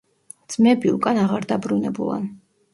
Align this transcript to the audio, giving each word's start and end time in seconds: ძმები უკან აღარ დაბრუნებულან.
ძმები 0.53 0.95
უკან 0.95 1.21
აღარ 1.27 1.47
დაბრუნებულან. 1.53 2.29